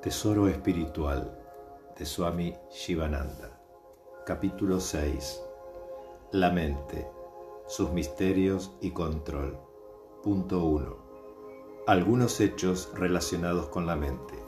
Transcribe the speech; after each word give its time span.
Tesoro 0.00 0.46
Espiritual 0.46 1.36
de 1.98 2.06
Swami 2.06 2.54
Shivananda. 2.70 3.60
Capítulo 4.24 4.78
6. 4.78 5.42
La 6.30 6.52
mente, 6.52 7.10
sus 7.66 7.90
misterios 7.90 8.76
y 8.80 8.92
control. 8.92 9.58
Punto 10.22 10.62
1. 10.62 10.96
Algunos 11.88 12.40
hechos 12.40 12.92
relacionados 12.94 13.70
con 13.70 13.88
la 13.88 13.96
mente. 13.96 14.40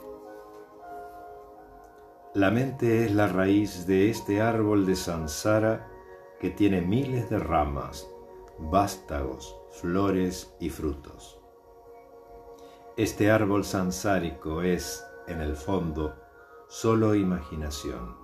La 2.33 2.49
mente 2.49 3.03
es 3.03 3.13
la 3.13 3.27
raíz 3.27 3.85
de 3.85 4.09
este 4.09 4.41
árbol 4.41 4.85
de 4.85 4.95
sansara 4.95 5.91
que 6.39 6.49
tiene 6.49 6.79
miles 6.79 7.29
de 7.29 7.39
ramas, 7.39 8.09
vástagos, 8.57 9.57
flores 9.69 10.55
y 10.61 10.69
frutos. 10.69 11.41
Este 12.95 13.29
árbol 13.29 13.65
sansárico 13.65 14.61
es 14.61 15.05
en 15.31 15.41
el 15.41 15.55
fondo, 15.55 16.15
solo 16.67 17.15
imaginación. 17.15 18.15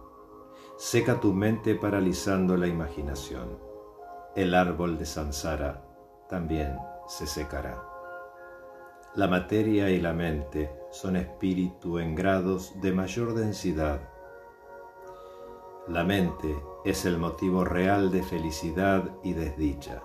Seca 0.77 1.20
tu 1.20 1.34
mente 1.34 1.76
paralizando 1.76 2.55
la 2.55 2.68
imaginación. 2.68 3.58
El 4.36 4.54
árbol 4.54 4.98
de 4.98 5.05
Sansara 5.05 5.84
también 6.30 6.78
se 7.08 7.26
secará. 7.26 7.84
La 9.16 9.28
materia 9.28 9.90
y 9.90 10.00
la 10.00 10.14
mente 10.14 10.70
son 10.91 11.16
espíritu 11.16 11.98
en 11.98 12.14
grados 12.14 12.80
de 12.81 12.91
mayor 12.91 13.34
densidad. 13.34 14.02
La 15.88 16.03
mente 16.03 16.55
es 16.86 17.05
el 17.05 17.17
motivo 17.17 17.66
real 17.66 18.12
de 18.12 18.22
felicidad 18.22 19.03
y 19.23 19.34
desdicha, 19.34 20.03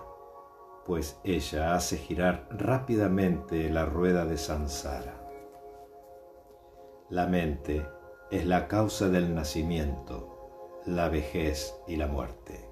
pues 0.85 1.19
ella 1.23 1.75
hace 1.75 1.97
girar 1.97 2.47
rápidamente 2.49 3.69
la 3.69 3.85
rueda 3.85 4.25
de 4.25 4.37
Sansara. 4.37 5.22
La 7.09 7.27
mente 7.27 7.85
es 8.31 8.45
la 8.45 8.67
causa 8.69 9.09
del 9.09 9.35
nacimiento, 9.35 10.81
la 10.85 11.09
vejez 11.09 11.75
y 11.85 11.97
la 11.97 12.07
muerte. 12.07 12.65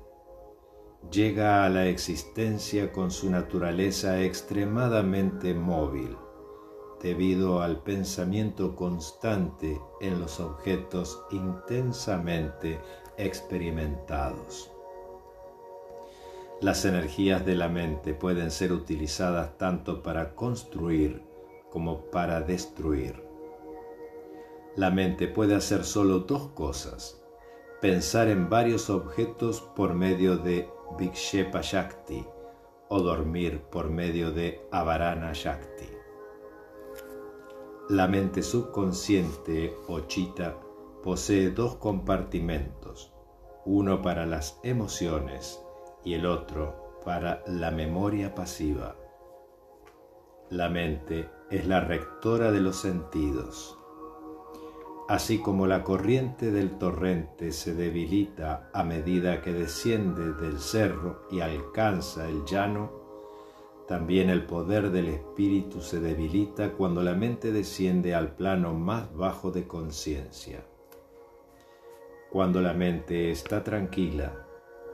Llega 1.11 1.65
a 1.65 1.69
la 1.69 1.88
existencia 1.88 2.93
con 2.93 3.11
su 3.11 3.29
naturaleza 3.29 4.21
extremadamente 4.21 5.53
móvil, 5.53 6.15
debido 7.01 7.61
al 7.61 7.83
pensamiento 7.83 8.75
constante 8.75 9.81
en 9.99 10.21
los 10.21 10.39
objetos 10.39 11.21
intensamente 11.31 12.79
experimentados. 13.17 14.71
Las 16.61 16.85
energías 16.85 17.45
de 17.45 17.55
la 17.55 17.67
mente 17.67 18.13
pueden 18.13 18.49
ser 18.49 18.71
utilizadas 18.71 19.57
tanto 19.57 20.01
para 20.01 20.35
construir 20.35 21.21
como 21.69 22.05
para 22.11 22.41
destruir. 22.41 23.30
La 24.77 24.89
mente 24.89 25.27
puede 25.27 25.53
hacer 25.53 25.83
solo 25.83 26.19
dos 26.19 26.47
cosas, 26.52 27.22
pensar 27.81 28.30
en 28.30 28.50
varios 28.50 28.89
objetos 28.89 29.59
por 29.59 29.94
medio 29.94 30.38
de 30.38 30.69
Vikshepa 30.97 31.59
Shakti 31.61 32.25
o 32.88 33.02
dormir 33.02 33.63
por 33.69 33.89
medio 33.89 34.31
de 34.31 34.66
Avarana 34.72 35.33
Shakti. 35.33 35.89
La 37.89 38.08
mente 38.08 38.41
subconsciente 38.41 39.75
o 39.89 40.00
chita 40.02 40.55
posee 41.03 41.50
dos 41.50 41.75
compartimentos, 41.75 43.13
uno 43.66 44.02
para 44.02 44.25
las 44.25 44.58
emociones 44.63 45.61
y 46.06 46.13
el 46.13 46.25
otro 46.25 47.02
para 47.03 47.44
la 47.45 47.72
memoria 47.72 48.33
pasiva. 48.33 48.95
La 50.50 50.69
mente 50.69 51.30
es 51.50 51.67
la 51.67 51.81
rectora 51.81 52.53
de 52.53 52.61
los 52.61 52.78
sentidos 52.78 53.78
así 55.07 55.39
como 55.39 55.67
la 55.67 55.83
corriente 55.83 56.52
del 56.52 56.77
torrente 56.77 57.52
se 57.52 57.73
debilita 57.73 58.69
a 58.73 58.83
medida 58.83 59.41
que 59.41 59.53
desciende 59.53 60.33
del 60.33 60.59
cerro 60.59 61.23
y 61.29 61.41
alcanza 61.41 62.29
el 62.29 62.45
llano, 62.45 62.91
también 63.88 64.29
el 64.29 64.45
poder 64.45 64.91
del 64.91 65.09
espíritu 65.09 65.81
se 65.81 66.00
debilita 66.00 66.73
cuando 66.73 67.03
la 67.03 67.13
mente 67.13 67.51
desciende 67.51 68.16
al 68.16 68.35
plano 68.35 68.73
más 68.73 69.13
bajo 69.13 69.51
de 69.51 69.67
conciencia. 69.67 70.63
Cuando 72.31 72.62
la 72.62 72.73
mente 72.73 73.31
está 73.31 73.63
tranquila, 73.63 74.45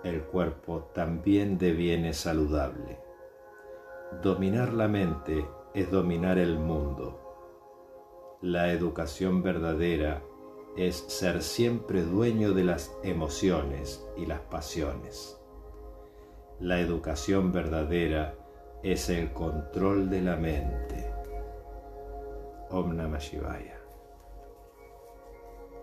el 0.03 0.23
cuerpo 0.23 0.89
también 0.95 1.59
deviene 1.59 2.13
saludable. 2.13 2.97
Dominar 4.23 4.73
la 4.73 4.87
mente 4.87 5.45
es 5.75 5.91
dominar 5.91 6.39
el 6.39 6.57
mundo 6.57 7.26
la 8.41 8.71
educación 8.71 9.41
verdadera 9.41 10.21
es 10.75 10.95
ser 11.07 11.41
siempre 11.41 12.03
dueño 12.03 12.53
de 12.53 12.63
las 12.63 12.95
emociones 13.03 14.05
y 14.15 14.27
las 14.27 14.41
pasiones. 14.41 15.41
La 16.59 16.79
educación 16.79 17.51
verdadera 17.51 18.35
es 18.83 19.09
el 19.09 19.33
control 19.33 20.09
de 20.11 20.21
la 20.21 20.35
mente. 20.35 21.11
Om 22.69 22.95
Namah 22.95 23.17
Shivaya. 23.17 23.76